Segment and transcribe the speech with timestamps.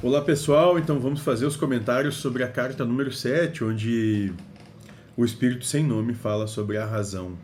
[0.00, 4.32] Olá pessoal, então vamos fazer os comentários sobre a carta número 7, onde
[5.16, 7.36] o Espírito Sem Nome fala sobre a razão.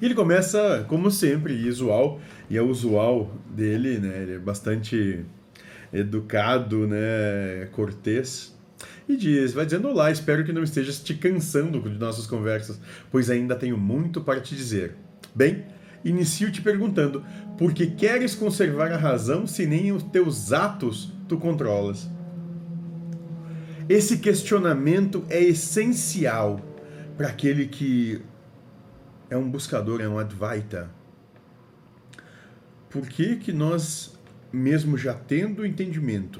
[0.00, 4.22] E ele começa, como sempre, usual, e é usual dele, né?
[4.22, 5.26] Ele é bastante
[5.92, 7.68] educado, né?
[7.72, 8.56] Cortês.
[9.08, 12.80] E diz, vai dizendo olá, espero que não estejas te cansando de nossas conversas,
[13.10, 14.94] pois ainda tenho muito para te dizer.
[15.34, 15.64] Bem,
[16.04, 17.24] inicio te perguntando,
[17.58, 22.08] por que queres conservar a razão se nem os teus atos tu controlas?
[23.88, 26.60] Esse questionamento é essencial
[27.16, 28.22] para aquele que
[29.28, 30.90] é um buscador, é um advaita.
[32.88, 34.18] Por que que nós,
[34.52, 36.38] mesmo já tendo entendimento,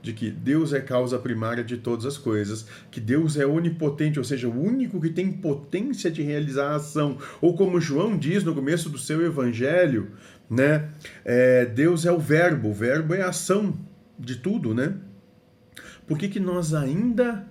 [0.00, 4.24] de que Deus é causa primária de todas as coisas, que Deus é onipotente, ou
[4.24, 7.18] seja, o único que tem potência de realizar a ação.
[7.40, 10.12] Ou como João diz no começo do seu evangelho,
[10.48, 10.90] né?
[11.24, 13.78] É, Deus é o verbo, o verbo é a ação
[14.18, 14.94] de tudo, né?
[16.06, 17.46] Por que, que nós ainda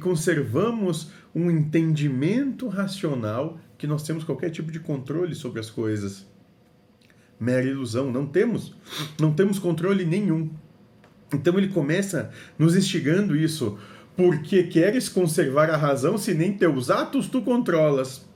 [0.00, 6.26] conservamos um entendimento racional que nós temos qualquer tipo de controle sobre as coisas?
[7.38, 8.74] Mera ilusão, não temos.
[9.20, 10.50] Não temos controle nenhum.
[11.32, 13.78] Então ele começa nos instigando isso.
[14.16, 18.27] Porque queres conservar a razão se nem teus atos tu controlas?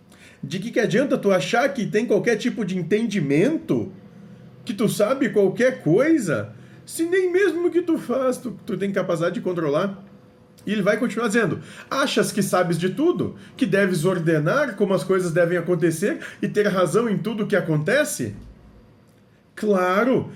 [0.42, 3.92] De que, que adianta tu achar que tem qualquer tipo de entendimento?
[4.64, 6.52] Que tu sabe qualquer coisa?
[6.84, 10.04] Se nem mesmo o que tu faz tu, tu tem capacidade de controlar?
[10.66, 13.36] E ele vai continuar dizendo: Achas que sabes de tudo?
[13.56, 17.56] Que deves ordenar como as coisas devem acontecer e ter razão em tudo o que
[17.56, 18.34] acontece?
[19.54, 20.30] Claro,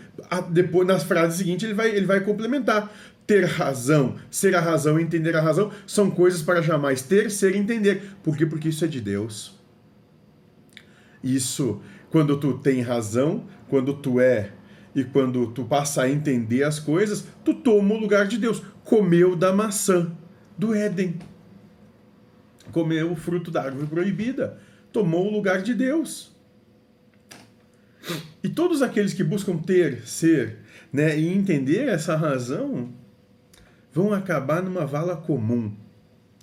[0.50, 2.92] depois nas frases seguintes ele vai, ele vai complementar.
[3.26, 7.58] Ter razão, ser a razão, entender a razão, são coisas para jamais ter, ser e
[7.58, 8.12] entender.
[8.22, 8.46] Por quê?
[8.46, 9.55] Porque isso é de Deus.
[11.26, 14.52] Isso, quando tu tem razão, quando tu é
[14.94, 18.62] e quando tu passa a entender as coisas, tu toma o lugar de Deus.
[18.84, 20.12] Comeu da maçã
[20.56, 21.18] do Éden.
[22.70, 24.60] Comeu o fruto da árvore proibida.
[24.92, 26.32] Tomou o lugar de Deus.
[28.40, 30.58] E todos aqueles que buscam ter, ser,
[30.92, 32.92] né, e entender essa razão,
[33.92, 35.74] vão acabar numa vala comum,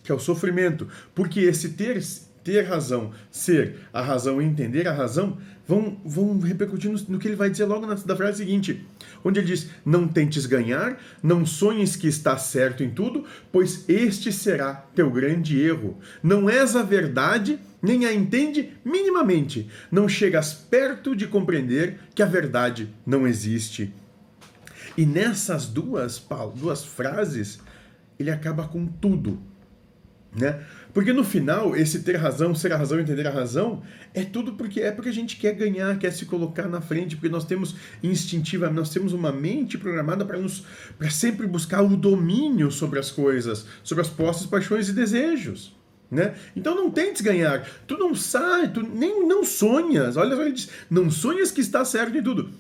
[0.03, 0.90] que é o sofrimento.
[1.16, 2.03] Porque esse ter,
[2.44, 5.38] ter razão, ser a razão e entender a razão,
[5.68, 8.86] vão, vão repercutir no, no que ele vai dizer logo na, na frase seguinte,
[9.24, 14.31] onde ele diz: Não tentes ganhar, não sonhes que está certo em tudo, pois este
[14.31, 15.98] será teu grande erro.
[16.22, 19.70] Não és a verdade, nem a entende minimamente.
[19.92, 23.94] Não chegas perto de compreender que a verdade não existe.
[24.96, 26.24] E nessas duas,
[26.56, 27.60] duas frases,
[28.20, 29.42] ele acaba com tudo
[30.35, 30.59] né?
[30.94, 33.81] Porque no final, esse ter razão, ser a razão, entender a razão,
[34.13, 37.29] é tudo porque é porque a gente quer ganhar, quer se colocar na frente, porque
[37.29, 40.63] nós temos instintiva, nós temos uma mente programada para nos
[40.97, 45.75] para sempre buscar o domínio sobre as coisas, sobre as posses, paixões e desejos.
[46.11, 46.35] Né?
[46.55, 47.67] Então não tentes ganhar.
[47.88, 50.15] Tu não sai, tu nem não sonhas.
[50.15, 52.51] Olha só, ele diz: não sonhas que está certo em tudo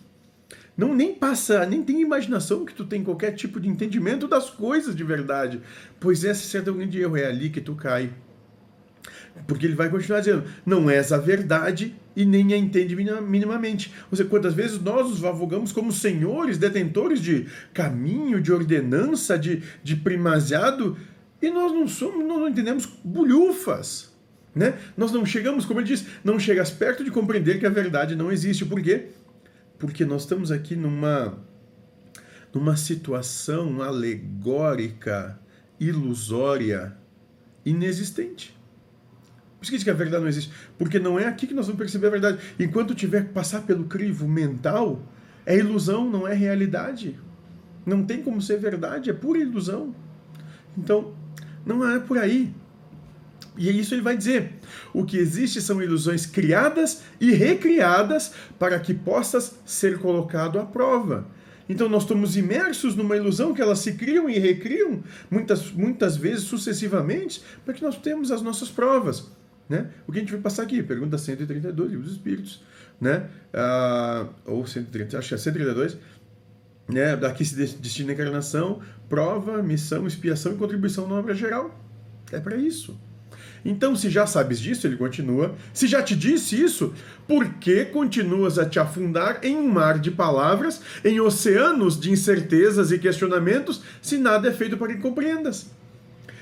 [0.75, 4.95] não nem passa, nem tem imaginação que tu tem qualquer tipo de entendimento das coisas
[4.95, 5.61] de verdade.
[5.99, 8.11] Pois esse é o grande erro, é ali que tu cai.
[9.47, 13.93] Porque ele vai continuar dizendo, não és a verdade e nem a entende minimamente.
[14.11, 19.63] Ou seja, quantas vezes nós nos avogamos como senhores, detentores de caminho, de ordenança, de,
[19.83, 20.97] de primazado,
[21.41, 24.13] e nós não somos, nós não entendemos bulhufas.
[24.55, 24.75] Né?
[24.95, 28.31] Nós não chegamos, como ele diz, não chegas perto de compreender que a verdade não
[28.31, 28.63] existe.
[28.63, 29.07] Por quê?
[29.83, 31.37] Porque nós estamos aqui numa
[32.53, 35.37] numa situação alegórica,
[35.77, 36.95] ilusória,
[37.65, 38.57] inexistente.
[39.59, 40.53] Por isso que a verdade não existe.
[40.77, 42.55] Porque não é aqui que nós vamos perceber a verdade.
[42.57, 45.01] Enquanto tiver que passar pelo crivo mental,
[45.45, 47.19] é ilusão, não é realidade.
[47.85, 49.93] Não tem como ser verdade, é pura ilusão.
[50.77, 51.13] Então,
[51.65, 52.55] não é por aí.
[53.57, 54.53] E isso ele vai dizer.
[54.93, 61.27] O que existe são ilusões criadas e recriadas para que possas ser colocado à prova.
[61.67, 66.43] Então nós estamos imersos numa ilusão que elas se criam e recriam muitas, muitas vezes
[66.43, 69.31] sucessivamente para que nós tenhamos as nossas provas.
[69.69, 69.89] Né?
[70.05, 70.83] O que a gente vai passar aqui?
[70.83, 72.63] Pergunta 132, Livro dos Espíritos.
[72.99, 73.29] Né?
[73.53, 75.97] Ah, ou 130, acho que é 132.
[76.89, 77.15] Né?
[77.15, 81.79] Daqui se destina a encarnação, prova, missão, expiação e contribuição na obra geral.
[82.31, 82.99] É para isso.
[83.63, 86.93] Então, se já sabes disso, ele continua, se já te disse isso,
[87.27, 92.91] por que continuas a te afundar em um mar de palavras, em oceanos de incertezas
[92.91, 95.71] e questionamentos, se nada é feito para que compreendas?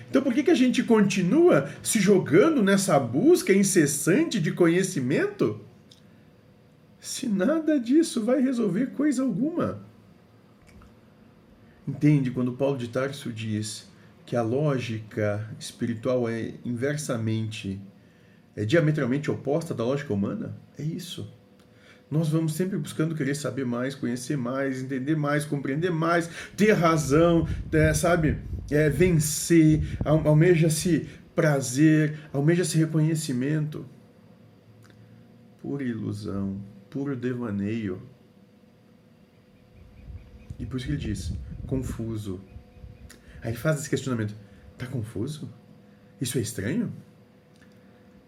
[0.10, 5.62] Então, por que, que a gente continua se jogando nessa busca incessante de conhecimento?
[7.00, 9.82] Se nada disso vai resolver coisa alguma.
[11.88, 13.91] Entende quando Paulo de Tarso diz
[14.32, 17.82] que a lógica espiritual é inversamente,
[18.56, 20.56] é diametralmente oposta da lógica humana?
[20.80, 21.30] É isso.
[22.10, 27.46] Nós vamos sempre buscando querer saber mais, conhecer mais, entender mais, compreender mais, ter razão,
[27.74, 28.38] é, sabe?
[28.72, 33.86] É, vencer, almeja-se prazer, almeja-se reconhecimento.
[35.62, 38.02] Pura ilusão, puro devaneio.
[40.58, 41.34] E por isso que ele diz,
[41.68, 42.40] confuso.
[43.42, 44.36] Aí ele faz esse questionamento:
[44.78, 45.50] tá confuso?
[46.20, 46.92] Isso é estranho?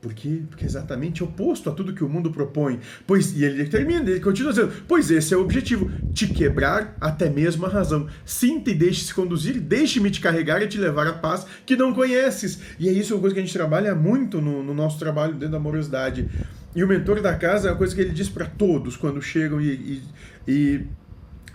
[0.04, 0.42] Por quê?
[0.50, 2.78] Porque é exatamente oposto a tudo que o mundo propõe.
[3.08, 7.30] Pois, e ele termina, ele continua dizendo: Pois esse é o objetivo, te quebrar até
[7.30, 8.10] mesmo a razão.
[8.26, 12.60] Sinta e deixe-se conduzir, deixe-me te carregar e te levar à paz que não conheces.
[12.78, 15.52] E é isso uma coisa que a gente trabalha muito no, no nosso trabalho dentro
[15.52, 16.30] da amorosidade.
[16.76, 19.62] E o mentor da casa é uma coisa que ele diz para todos quando chegam
[19.62, 20.04] e, e,
[20.46, 20.88] e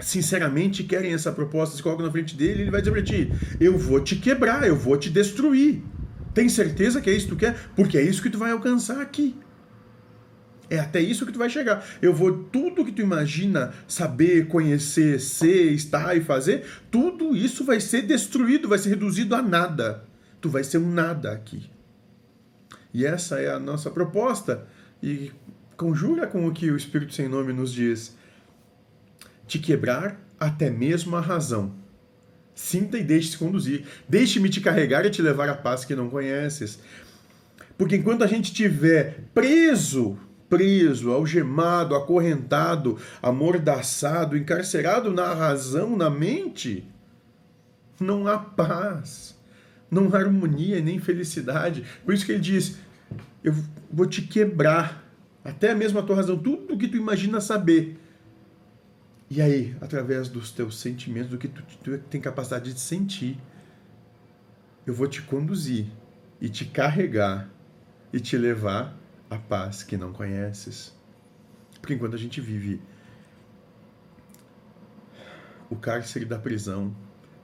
[0.01, 3.77] sinceramente querem essa proposta, se colocam na frente dele, ele vai dizer para ti: Eu
[3.77, 5.83] vou te quebrar, eu vou te destruir.
[6.35, 7.57] Tem certeza que é isso que tu quer?
[7.75, 9.35] Porque é isso que tu vai alcançar aqui.
[10.71, 11.85] É até isso que tu vai chegar.
[12.01, 17.81] Eu vou tudo que tu imagina saber, conhecer, ser, estar e fazer, tudo isso vai
[17.81, 20.05] ser destruído, vai ser reduzido a nada.
[20.41, 21.71] Tu vai ser um nada aqui.
[22.93, 24.67] E essa é a nossa proposta
[25.03, 25.33] e
[25.77, 28.17] conjura com o que o Espírito sem nome nos diz.
[29.49, 31.75] Te quebrar até mesmo a razão
[32.59, 33.85] Sinta e deixe-se conduzir.
[34.09, 36.81] Deixe-me te carregar e te levar à paz que não conheces.
[37.79, 40.19] Porque enquanto a gente estiver preso,
[40.49, 46.85] preso, algemado, acorrentado, amordaçado, encarcerado na razão, na mente,
[48.01, 49.39] não há paz,
[49.89, 51.85] não há harmonia nem felicidade.
[52.05, 52.77] Por isso que ele diz:
[53.45, 53.55] Eu
[53.89, 55.09] vou te quebrar,
[55.45, 57.97] até mesmo a tua razão, tudo o que tu imagina saber
[59.31, 63.39] e aí, através dos teus sentimentos, do que tu, tu tem capacidade de sentir,
[64.87, 65.87] eu vou te conduzir
[66.41, 67.51] e te carregar
[68.11, 68.97] e te levar
[69.29, 70.97] à paz que não conheces.
[71.81, 72.81] Porque enquanto a gente vive
[75.69, 76.95] o cárcere da prisão,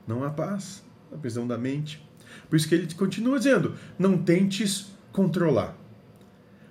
[0.07, 0.83] não há paz,
[1.13, 2.07] a prisão da mente.
[2.49, 5.77] Por isso que ele continua dizendo: não tentes controlar.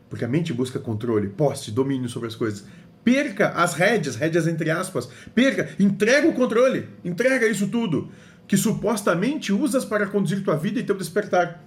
[0.09, 2.65] Porque a mente busca controle, posse, domínio sobre as coisas.
[3.03, 5.09] Perca as rédeas, rédeas entre aspas.
[5.35, 8.09] Perca, entrega o controle, entrega isso tudo
[8.47, 11.63] que supostamente usas para conduzir tua vida e teu despertar.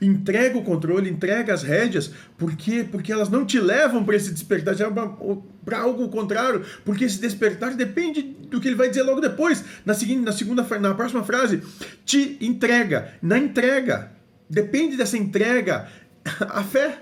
[0.00, 2.84] Entrega o controle, entrega as rédeas, por quê?
[2.90, 7.74] Porque elas não te levam para esse despertar, levam para algo contrário, porque esse despertar
[7.76, 11.62] depende do que ele vai dizer logo depois, na, seguinte, na segunda, na próxima frase,
[12.04, 14.10] te entrega, na entrega,
[14.48, 15.86] depende dessa entrega,
[16.24, 16.98] a fé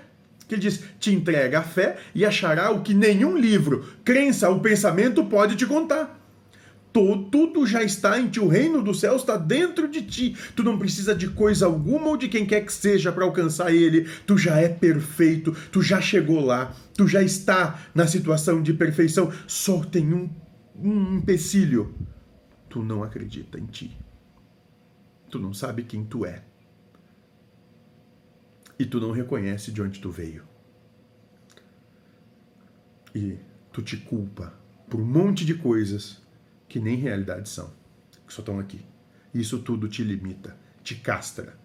[0.49, 5.23] que diz: te entrega a fé e achará o que nenhum livro, crença ou pensamento
[5.25, 6.17] pode te contar.
[6.91, 10.35] Tudo já está em ti, o reino dos céus está dentro de ti.
[10.55, 14.09] Tu não precisa de coisa alguma ou de quem quer que seja para alcançar ele.
[14.25, 19.31] Tu já é perfeito, tu já chegou lá, tu já está na situação de perfeição.
[19.47, 20.29] Só tem um,
[20.75, 21.93] um empecilho:
[22.67, 23.95] tu não acredita em ti.
[25.29, 26.48] Tu não sabe quem tu é
[28.79, 30.43] e tu não reconhece de onde tu veio.
[33.13, 33.37] E
[33.73, 34.53] tu te culpa
[34.89, 36.21] por um monte de coisas
[36.67, 37.73] que nem realidade são,
[38.25, 38.85] que só estão aqui.
[39.33, 41.59] Isso tudo te limita, te castra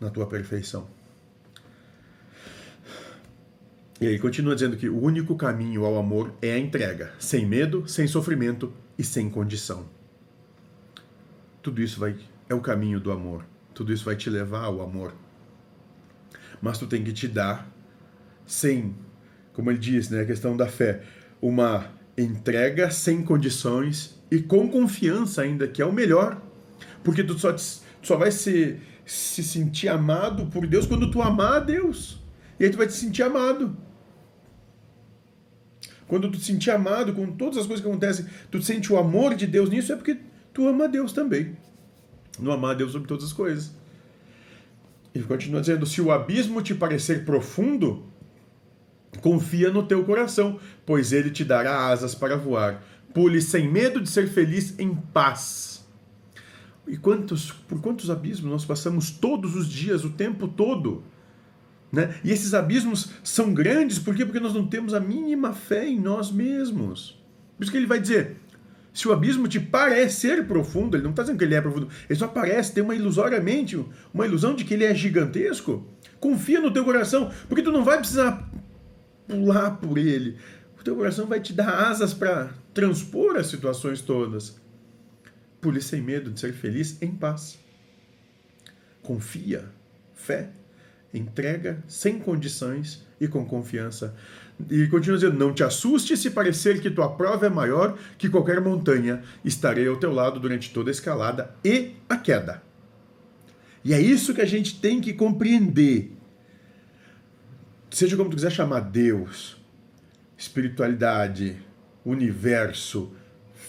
[0.00, 0.88] na tua perfeição.
[4.00, 7.86] E aí continua dizendo que o único caminho ao amor é a entrega, sem medo,
[7.86, 9.88] sem sofrimento e sem condição.
[11.60, 12.16] Tudo isso vai
[12.48, 13.44] é o caminho do amor.
[13.74, 15.12] Tudo isso vai te levar ao amor
[16.60, 17.70] mas tu tem que te dar
[18.46, 18.94] sem,
[19.52, 21.02] como ele diz, né, a questão da fé,
[21.40, 26.42] uma entrega sem condições e com confiança ainda, que é o melhor,
[27.04, 27.62] porque tu só, tu
[28.02, 32.22] só vai se, se sentir amado por Deus quando tu amar a Deus.
[32.58, 33.76] E aí tu vai te sentir amado.
[36.08, 39.34] Quando tu te sentir amado com todas as coisas que acontecem, tu sente o amor
[39.34, 40.18] de Deus nisso, é porque
[40.52, 41.56] tu ama a Deus também.
[42.40, 43.77] Não amar a Deus sobre todas as coisas.
[45.18, 48.04] Ele continua dizendo: se o abismo te parecer profundo,
[49.20, 52.84] confia no teu coração, pois ele te dará asas para voar.
[53.12, 55.84] Pule sem medo de ser feliz em paz.
[56.86, 61.02] E quantos, por quantos abismos nós passamos todos os dias, o tempo todo?
[61.90, 62.14] Né?
[62.22, 64.24] E esses abismos são grandes, por quê?
[64.24, 67.20] Porque nós não temos a mínima fé em nós mesmos.
[67.56, 68.36] Por isso que ele vai dizer:
[68.98, 72.18] se o abismo te parecer profundo, ele não está dizendo que ele é profundo, ele
[72.18, 73.80] só parece, tem uma ilusoriamente,
[74.12, 75.86] uma ilusão de que ele é gigantesco.
[76.18, 78.50] Confia no teu coração, porque tu não vai precisar
[79.28, 80.36] pular por ele.
[80.80, 84.60] O teu coração vai te dar asas para transpor as situações todas.
[85.60, 87.56] Pule sem medo de ser feliz em paz.
[89.00, 89.64] Confia,
[90.12, 90.50] fé,
[91.14, 94.12] entrega sem condições e com confiança.
[94.68, 98.60] E continua dizendo: Não te assuste se parecer que tua prova é maior que qualquer
[98.60, 99.22] montanha.
[99.44, 102.62] Estarei ao teu lado durante toda a escalada e a queda.
[103.84, 106.12] E é isso que a gente tem que compreender.
[107.90, 109.56] Seja como tu quiser chamar Deus,
[110.36, 111.56] espiritualidade,
[112.04, 113.12] universo,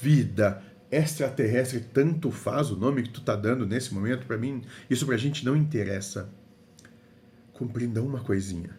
[0.02, 5.06] vida, extraterrestre, tanto faz o nome que tu tá dando nesse momento, para mim, isso
[5.06, 6.30] pra gente não interessa.
[7.54, 8.78] Compreenda uma coisinha.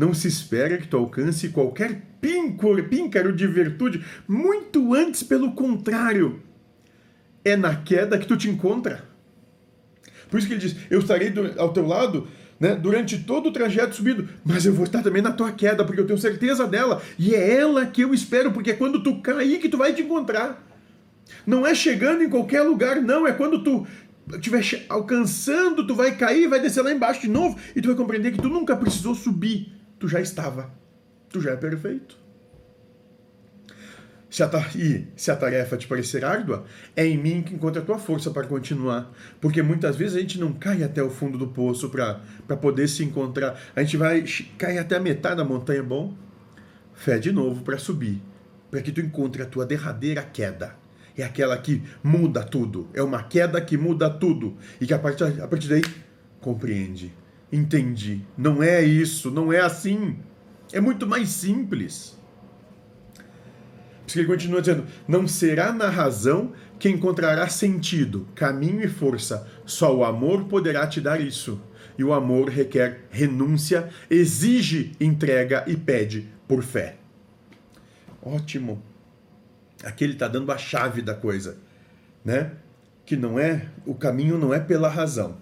[0.00, 6.40] Não se espera que tu alcance qualquer píncaro, píncaro de virtude, muito antes, pelo contrário.
[7.44, 9.04] É na queda que tu te encontra.
[10.30, 12.26] Por isso que ele diz: Eu estarei ao teu lado
[12.58, 16.00] né, durante todo o trajeto subido, mas eu vou estar também na tua queda, porque
[16.00, 19.58] eu tenho certeza dela, e é ela que eu espero, porque é quando tu cair
[19.58, 20.66] que tu vai te encontrar.
[21.46, 23.86] Não é chegando em qualquer lugar, não, é quando tu
[24.32, 28.32] estiver alcançando, tu vai cair, vai descer lá embaixo de novo, e tu vai compreender
[28.32, 30.72] que tu nunca precisou subir, tu já estava,
[31.28, 32.18] tu já é perfeito.
[34.30, 36.64] Se a, e se a tarefa te parecer árdua,
[36.96, 39.12] é em mim que encontra a tua força para continuar.
[39.40, 43.04] Porque muitas vezes a gente não cai até o fundo do poço para poder se
[43.04, 43.60] encontrar.
[43.74, 44.24] A gente vai
[44.56, 46.16] cair até a metade da montanha, bom?
[46.94, 48.22] Fé de novo para subir.
[48.70, 50.76] Para que tu encontre a tua derradeira queda.
[51.18, 52.88] É aquela que muda tudo.
[52.94, 54.56] É uma queda que muda tudo.
[54.80, 55.82] E que a partir, a partir daí,
[56.40, 57.12] compreende.
[57.52, 58.22] Entendi.
[58.36, 60.16] Não é isso, não é assim.
[60.72, 62.18] É muito mais simples.
[64.14, 69.46] Ele continua dizendo: Não será na razão que encontrará sentido, caminho e força.
[69.66, 71.60] Só o amor poderá te dar isso.
[71.98, 76.96] E o amor requer renúncia, exige entrega e pede por fé.
[78.22, 78.82] Ótimo.
[79.84, 81.58] Aqui ele está dando a chave da coisa,
[82.24, 82.52] né?
[83.04, 85.38] Que não é o caminho não é pela razão,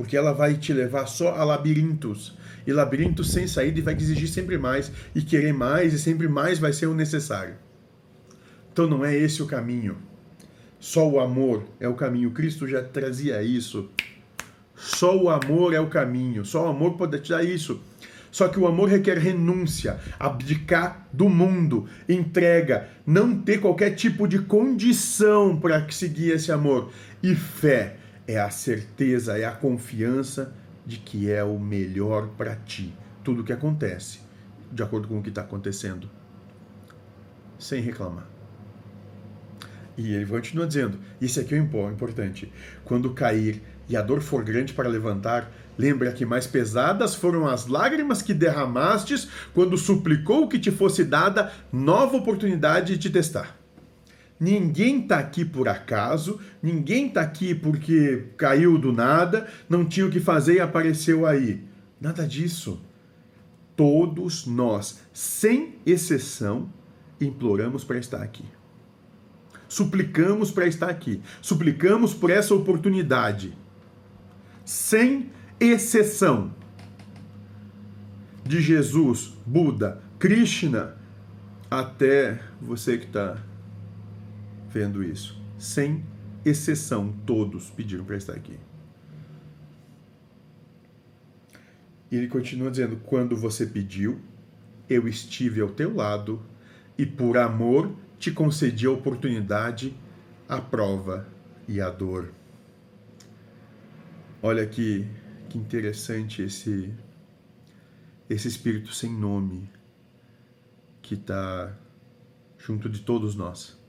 [0.00, 2.34] porque ela vai te levar só a labirintos
[2.66, 6.58] e labirinto sem saída e vai exigir sempre mais e querer mais e sempre mais
[6.58, 7.56] vai ser o necessário.
[8.72, 9.98] Então não é esse o caminho.
[10.78, 12.30] Só o amor é o caminho.
[12.30, 13.90] Cristo já trazia isso.
[14.74, 16.46] Só o amor é o caminho.
[16.46, 17.78] Só o amor pode te dar isso.
[18.30, 24.38] Só que o amor requer renúncia, abdicar do mundo, entrega, não ter qualquer tipo de
[24.38, 26.90] condição para seguir esse amor.
[27.22, 27.99] E fé
[28.32, 30.54] é a certeza, é a confiança
[30.86, 32.94] de que é o melhor para ti.
[33.24, 34.20] Tudo que acontece,
[34.70, 36.08] de acordo com o que está acontecendo,
[37.58, 38.26] sem reclamar.
[39.96, 42.50] E ele continua dizendo: Isso aqui é o importante.
[42.84, 47.66] Quando cair e a dor for grande para levantar, lembra que mais pesadas foram as
[47.66, 53.59] lágrimas que derramastes quando suplicou que te fosse dada nova oportunidade de te testar.
[54.40, 60.10] Ninguém está aqui por acaso, ninguém está aqui porque caiu do nada, não tinha o
[60.10, 61.62] que fazer e apareceu aí.
[62.00, 62.82] Nada disso.
[63.76, 66.72] Todos nós, sem exceção,
[67.20, 68.44] imploramos para estar aqui.
[69.68, 71.20] Suplicamos para estar aqui.
[71.42, 73.54] Suplicamos por essa oportunidade.
[74.64, 75.30] Sem
[75.60, 76.54] exceção.
[78.42, 80.96] De Jesus, Buda, Krishna,
[81.70, 83.36] até você que está
[84.70, 85.40] vendo isso.
[85.58, 86.04] Sem
[86.44, 88.58] exceção, todos pediram para estar aqui.
[92.10, 94.20] E ele continua dizendo: Quando você pediu,
[94.88, 96.42] eu estive ao teu lado
[96.96, 99.94] e por amor te concedi a oportunidade,
[100.48, 101.28] a prova
[101.68, 102.32] e a dor.
[104.42, 105.06] Olha que,
[105.48, 106.92] que interessante esse,
[108.28, 109.68] esse espírito sem nome
[111.02, 111.76] que está
[112.58, 113.79] junto de todos nós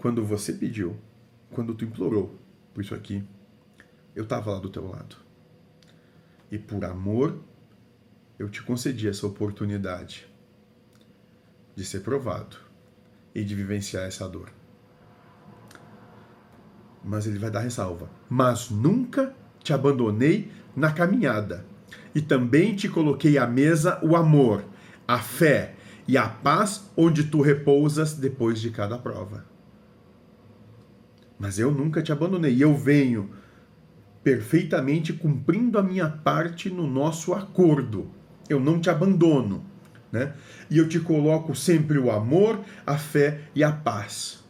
[0.00, 0.96] quando você pediu,
[1.50, 2.34] quando tu implorou
[2.72, 3.22] por isso aqui,
[4.16, 5.14] eu estava lá do teu lado.
[6.50, 7.38] E por amor,
[8.38, 10.26] eu te concedi essa oportunidade
[11.76, 12.56] de ser provado
[13.34, 14.50] e de vivenciar essa dor.
[17.04, 18.10] Mas ele vai dar ressalva.
[18.28, 21.66] Mas nunca te abandonei na caminhada.
[22.14, 24.64] E também te coloquei à mesa o amor,
[25.06, 25.74] a fé
[26.08, 29.49] e a paz onde tu repousas depois de cada prova
[31.40, 32.62] mas eu nunca te abandonei.
[32.62, 33.30] Eu venho
[34.22, 38.10] perfeitamente cumprindo a minha parte no nosso acordo.
[38.46, 39.64] Eu não te abandono,
[40.12, 40.34] né?
[40.70, 44.44] E eu te coloco sempre o amor, a fé e a paz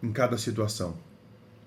[0.00, 0.96] em cada situação.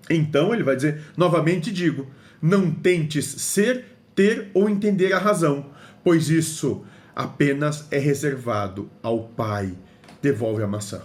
[0.08, 2.06] Então ele vai dizer, novamente digo,
[2.40, 5.66] não tentes ser, ter ou entender a razão,
[6.02, 6.82] pois isso
[7.14, 9.74] apenas é reservado ao Pai
[10.22, 11.02] devolve a maçã.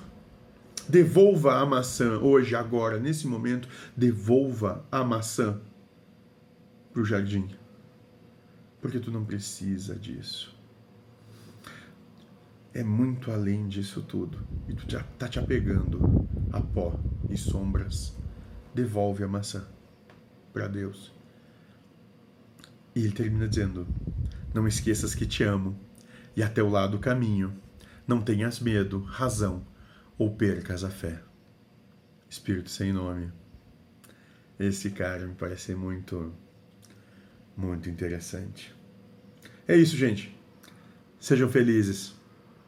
[0.90, 5.60] Devolva a maçã hoje, agora, nesse momento, devolva a maçã
[6.94, 7.50] para o jardim.
[8.80, 10.56] Porque tu não precisa disso.
[12.74, 14.40] É muito além disso tudo.
[14.68, 16.98] E tu já tá te apegando a pó
[17.30, 18.16] e sombras.
[18.74, 19.68] Devolve a maçã
[20.54, 21.12] para Deus.
[22.96, 23.86] E ele termina dizendo:
[24.54, 25.78] Não esqueças que te amo,
[26.36, 27.54] e até o lado caminho.
[28.08, 29.66] Não tenhas medo, razão,
[30.18, 31.22] ou percas a fé.
[32.30, 33.32] Espírito sem nome.
[34.60, 36.34] Esse cara me parece muito,
[37.56, 38.76] muito interessante.
[39.68, 40.36] É isso, gente.
[41.20, 42.17] Sejam felizes.